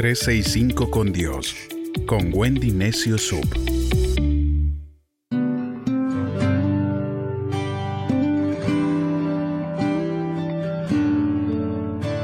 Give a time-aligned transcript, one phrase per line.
[0.00, 1.54] 365 con Dios,
[2.06, 3.44] con Wendy Necio Sub.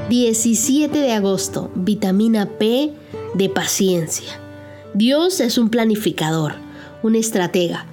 [0.09, 1.71] ...17 de agosto...
[1.75, 2.95] ...vitamina P
[3.35, 4.41] de paciencia...
[4.95, 6.55] ...Dios es un planificador...
[7.03, 7.85] ...un estratega...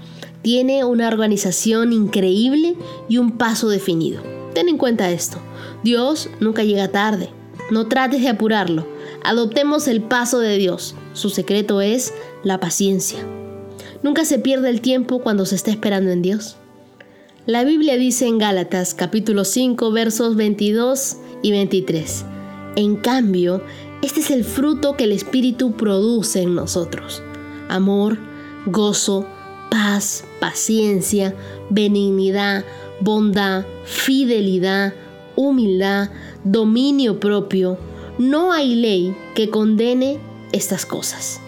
[0.44, 2.78] ...tiene una organización increíble...
[3.10, 4.24] ...y un paso definido...
[4.54, 5.40] ...ten en cuenta esto...
[5.84, 7.32] ...Dios nunca llega tarde...
[7.70, 8.93] ...no trates de apurarlo...
[9.24, 10.96] Adoptemos el paso de Dios.
[11.14, 13.20] Su secreto es la paciencia.
[14.02, 16.58] Nunca se pierde el tiempo cuando se está esperando en Dios.
[17.46, 22.26] La Biblia dice en Gálatas capítulo 5 versos 22 y 23.
[22.76, 23.62] En cambio,
[24.02, 27.24] este es el fruto que el Espíritu produce en nosotros.
[27.70, 28.18] Amor,
[28.66, 29.26] gozo,
[29.72, 31.34] paz, paciencia,
[31.70, 32.66] benignidad,
[33.00, 34.94] bondad, fidelidad,
[35.38, 36.10] humildad,
[36.44, 37.78] dominio propio
[38.18, 40.20] no hay ley que condene
[40.52, 41.40] estas cosas.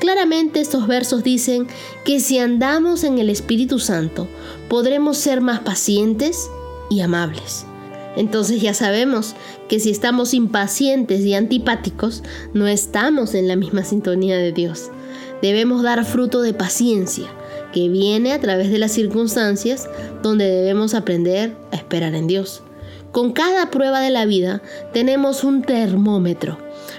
[0.00, 1.66] Claramente estos versos dicen
[2.04, 4.28] que si andamos en el Espíritu Santo,
[4.68, 6.50] podremos ser más pacientes
[6.90, 7.64] y amables.
[8.16, 9.34] Entonces ya sabemos
[9.68, 12.22] que si estamos impacientes y antipáticos,
[12.54, 14.90] no estamos en la misma sintonía de Dios.
[15.42, 17.26] Debemos dar fruto de paciencia,
[17.72, 19.88] que viene a través de las circunstancias
[20.22, 22.62] donde debemos aprender a esperar en Dios.
[23.16, 24.60] Con cada prueba de la vida
[24.92, 26.58] tenemos un termómetro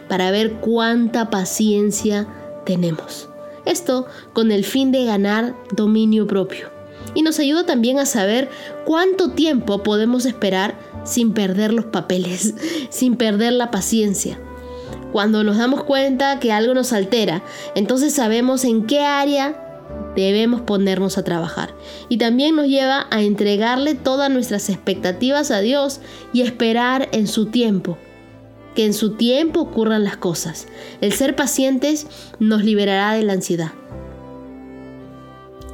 [0.09, 2.27] para ver cuánta paciencia
[2.65, 3.29] tenemos.
[3.65, 6.71] Esto con el fin de ganar dominio propio.
[7.13, 8.49] Y nos ayuda también a saber
[8.83, 12.55] cuánto tiempo podemos esperar sin perder los papeles,
[12.89, 14.39] sin perder la paciencia.
[15.11, 17.43] Cuando nos damos cuenta que algo nos altera,
[17.75, 19.66] entonces sabemos en qué área
[20.21, 21.73] debemos ponernos a trabajar.
[22.09, 25.99] Y también nos lleva a entregarle todas nuestras expectativas a Dios
[26.33, 27.97] y esperar en su tiempo.
[28.75, 30.67] Que en su tiempo ocurran las cosas.
[31.01, 32.07] El ser pacientes
[32.39, 33.71] nos liberará de la ansiedad.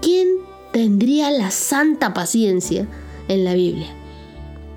[0.02, 0.28] ¿Quién
[0.72, 2.88] tendría la santa paciencia
[3.28, 3.88] en la Biblia?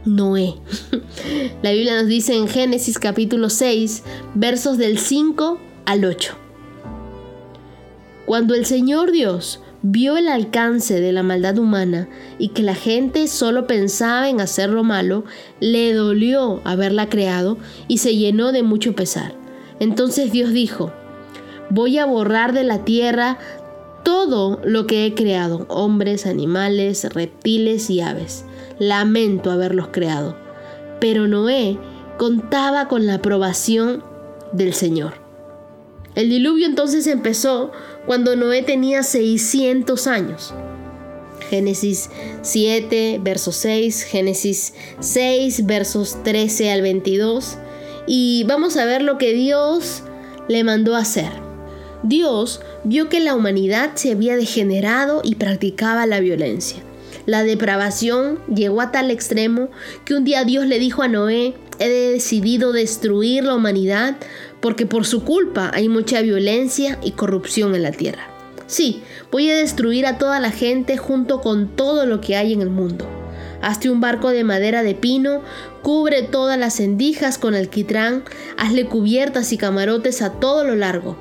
[0.04, 0.54] Noé.
[1.62, 4.04] La Biblia nos dice en Génesis capítulo 6,
[4.34, 6.45] versos del 5 al 8.
[8.26, 13.28] Cuando el Señor Dios vio el alcance de la maldad humana y que la gente
[13.28, 15.25] solo pensaba en hacer lo malo,
[15.60, 19.34] le dolió haberla creado y se llenó de mucho pesar.
[19.78, 20.92] Entonces Dios dijo,
[21.70, 23.38] voy a borrar de la tierra
[24.03, 28.44] todo lo que he creado, hombres, animales, reptiles y aves.
[28.81, 30.36] Lamento haberlos creado.
[31.00, 31.78] Pero Noé
[32.19, 34.03] contaba con la aprobación
[34.53, 35.25] del Señor.
[36.16, 37.72] El diluvio entonces empezó
[38.06, 40.54] cuando Noé tenía 600 años.
[41.50, 42.09] Génesis
[42.41, 47.59] 7, verso 6, Génesis 6, versos 13 al 22.
[48.06, 50.03] Y vamos a ver lo que Dios
[50.49, 51.31] le mandó hacer.
[52.03, 56.78] Dios vio que la humanidad se había degenerado y practicaba la violencia.
[57.27, 59.69] La depravación llegó a tal extremo
[60.06, 64.16] que un día Dios le dijo a Noé, he decidido destruir la humanidad
[64.66, 68.27] porque por su culpa hay mucha violencia y corrupción en la tierra.
[68.66, 69.00] Sí,
[69.31, 72.71] voy a destruir a toda la gente junto con todo lo que hay en el
[72.71, 73.06] mundo.
[73.62, 75.43] Hazte un barco de madera de pino,
[75.82, 78.25] cubre todas las endijas con alquitrán,
[78.59, 81.16] hazle cubiertas y camarotes a todo lo largo.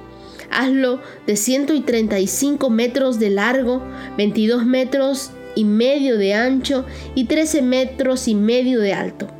[0.49, 3.83] Hazlo de 135 metros de largo,
[4.17, 6.83] 22 metros y medio de ancho
[7.13, 9.34] y 13 metros y medio de alto.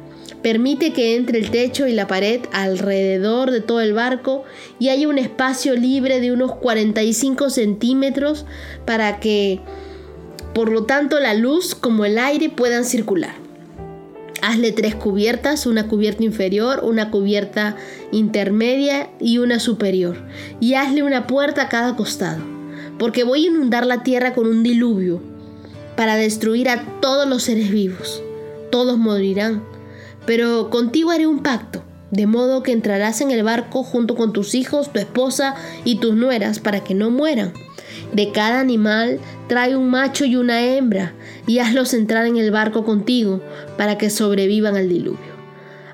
[0.46, 4.44] Permite que entre el techo y la pared alrededor de todo el barco
[4.78, 8.46] y haya un espacio libre de unos 45 centímetros
[8.86, 9.60] para que,
[10.54, 13.34] por lo tanto, la luz como el aire puedan circular.
[14.44, 17.76] Hazle tres cubiertas, una cubierta inferior, una cubierta
[18.12, 20.16] intermedia y una superior.
[20.60, 22.44] Y hazle una puerta a cada costado,
[23.00, 25.24] porque voy a inundar la tierra con un diluvio
[25.98, 28.22] para destruir a todos los seres vivos.
[28.70, 29.64] Todos morirán
[30.26, 34.56] pero contigo haré un pacto, de modo que entrarás en el barco junto con tus
[34.56, 37.54] hijos, tu esposa y tus nueras para que no mueran.
[38.14, 41.14] De cada animal trae un macho y una hembra
[41.48, 43.42] y hazlos entrar en el barco contigo
[43.78, 45.36] para que sobrevivan al diluvio.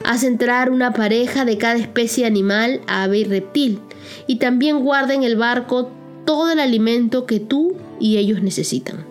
[0.04, 3.80] Haz entrar una pareja de cada especie animal, ave y reptil,
[4.28, 5.92] y también guarda en el barco
[6.26, 9.06] todo el alimento que tú y ellos necesitan.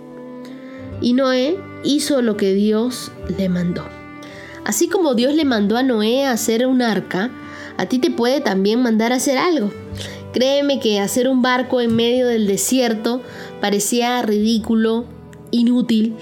[1.01, 4.00] Y Noé hizo lo que Dios le mandó.
[4.71, 7.33] Así como Dios le mandó a Noé a hacer un arca,
[7.77, 9.73] a ti te puede también mandar a hacer algo.
[10.33, 13.21] Créeme que hacer un barco en medio del desierto
[13.61, 15.07] parecía ridículo,
[15.51, 16.15] inútil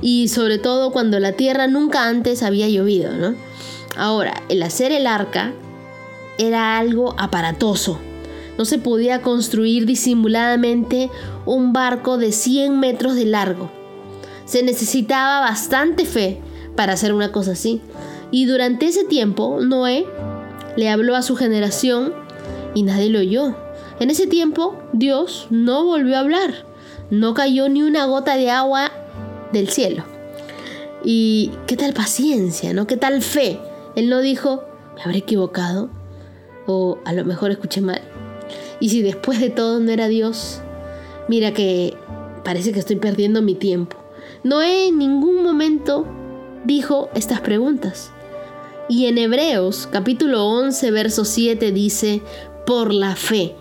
[0.00, 3.34] y sobre todo cuando la tierra nunca antes había llovido, ¿no?
[3.96, 5.52] Ahora, el hacer el arca
[6.38, 7.98] era algo aparatoso.
[8.56, 11.10] No se podía construir disimuladamente
[11.44, 13.68] un barco de 100 metros de largo.
[14.44, 16.40] Se necesitaba bastante fe
[16.76, 17.80] para hacer una cosa así.
[18.30, 20.06] Y durante ese tiempo, Noé
[20.76, 22.12] le habló a su generación
[22.74, 23.56] y nadie lo oyó.
[23.98, 26.66] En ese tiempo, Dios no volvió a hablar.
[27.10, 28.90] No cayó ni una gota de agua
[29.52, 30.04] del cielo.
[31.02, 32.86] Y qué tal paciencia, ¿no?
[32.86, 33.58] ¿Qué tal fe?
[33.94, 34.64] Él no dijo,
[34.96, 35.88] me habré equivocado.
[36.66, 38.02] O a lo mejor escuché mal.
[38.80, 40.60] Y si después de todo no era Dios,
[41.28, 41.96] mira que
[42.44, 43.96] parece que estoy perdiendo mi tiempo.
[44.42, 46.06] Noé en ningún momento
[46.66, 48.10] dijo estas preguntas.
[48.88, 52.22] Y en Hebreos capítulo 11, verso 7 dice,
[52.66, 53.54] por la fe,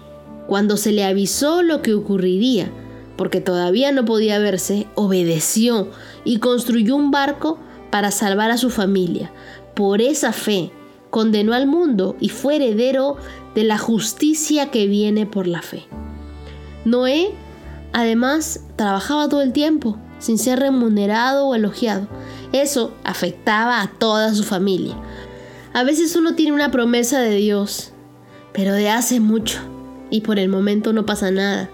[0.48, 2.72] cuando se le avisó lo que ocurriría,
[3.16, 5.90] porque todavía no podía verse, obedeció
[6.24, 7.60] y construyó un barco
[7.92, 9.32] para salvar a su familia.
[9.76, 10.72] Por esa fe,
[11.10, 13.18] condenó al mundo y fue heredero
[13.54, 15.86] de la justicia que viene por la fe.
[16.84, 17.32] Noé,
[17.94, 22.08] además, trabajaba todo el tiempo, sin ser remunerado o elogiado.
[22.56, 24.96] Eso afectaba a toda su familia.
[25.74, 27.92] A veces uno tiene una promesa de Dios,
[28.54, 29.60] pero de hace mucho,
[30.10, 31.70] y por el momento no pasa nada.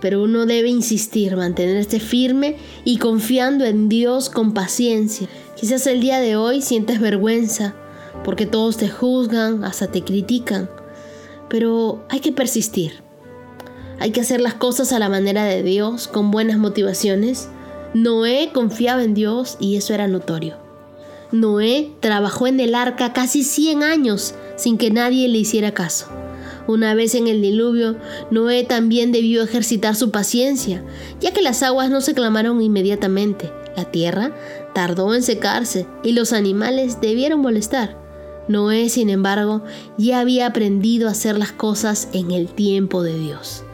[0.00, 5.28] Pero uno debe insistir, mantenerse firme y confiando en Dios con paciencia.
[5.54, 7.76] Quizás el día de hoy sientes vergüenza,
[8.24, 10.68] porque todos te juzgan, hasta te critican.
[11.48, 12.94] Pero hay que persistir.
[14.00, 17.48] Hay que hacer las cosas a la manera de Dios, con buenas motivaciones.
[17.92, 20.56] Noé confiaba en Dios y eso era notorio.
[21.32, 26.06] Noé trabajó en el arca casi 100 años sin que nadie le hiciera caso.
[26.68, 27.96] Una vez en el diluvio,
[28.30, 30.84] Noé también debió ejercitar su paciencia,
[31.20, 33.50] ya que las aguas no se clamaron inmediatamente.
[33.76, 34.32] La tierra
[34.72, 37.98] tardó en secarse y los animales debieron molestar.
[38.46, 39.64] Noé, sin embargo,
[39.98, 43.64] ya había aprendido a hacer las cosas en el tiempo de Dios.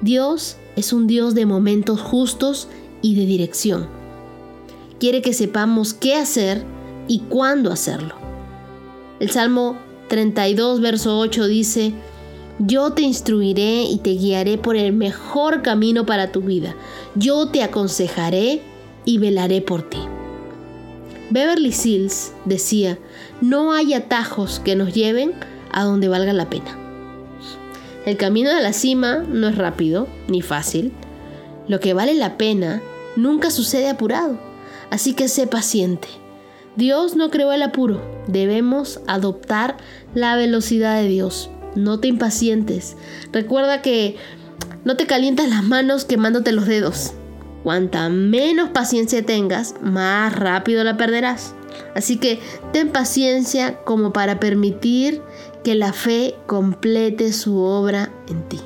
[0.00, 2.68] Dios es un Dios de momentos justos
[3.04, 3.86] y de dirección.
[4.98, 6.64] Quiere que sepamos qué hacer
[7.06, 8.14] y cuándo hacerlo.
[9.20, 9.76] El Salmo
[10.08, 11.92] 32, verso 8 dice,
[12.58, 16.74] Yo te instruiré y te guiaré por el mejor camino para tu vida.
[17.14, 18.62] Yo te aconsejaré
[19.04, 19.98] y velaré por ti.
[21.28, 22.98] Beverly Sills decía,
[23.42, 25.34] no hay atajos que nos lleven
[25.72, 26.78] a donde valga la pena.
[28.06, 30.92] El camino de la cima no es rápido ni fácil.
[31.68, 32.82] Lo que vale la pena
[33.16, 34.38] nunca sucede apurado,
[34.90, 36.08] así que sé paciente.
[36.76, 39.76] Dios no creó el apuro, debemos adoptar
[40.14, 41.50] la velocidad de Dios.
[41.76, 42.96] No te impacientes.
[43.32, 44.16] Recuerda que
[44.84, 47.12] no te calientas las manos quemándote los dedos.
[47.62, 51.54] Cuanta menos paciencia tengas, más rápido la perderás.
[51.94, 52.40] Así que
[52.72, 55.22] ten paciencia como para permitir
[55.64, 58.60] que la fe complete su obra en ti.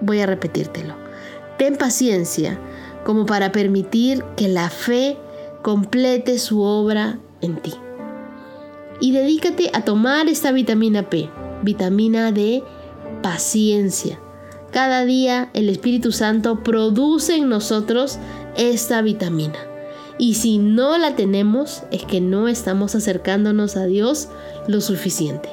[0.00, 0.96] Voy a repetírtelo.
[1.58, 2.58] Ten paciencia
[3.04, 5.16] como para permitir que la fe
[5.62, 7.74] complete su obra en ti.
[9.00, 11.28] Y dedícate a tomar esta vitamina P,
[11.62, 12.62] vitamina de
[13.22, 14.18] paciencia
[14.72, 18.18] cada día el Espíritu Santo produce en nosotros
[18.56, 19.58] esta vitamina.
[20.16, 24.28] Y si no la tenemos, es que no estamos acercándonos a Dios
[24.66, 25.50] lo suficiente.